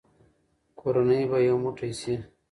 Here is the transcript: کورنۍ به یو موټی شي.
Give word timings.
کورنۍ 0.79 1.21
به 1.29 1.37
یو 1.47 1.57
موټی 1.63 1.91
شي. 1.99 2.15